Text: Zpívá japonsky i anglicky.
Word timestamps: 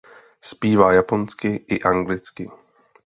Zpívá 0.41 0.93
japonsky 0.93 1.65
i 1.67 1.81
anglicky. 1.83 2.51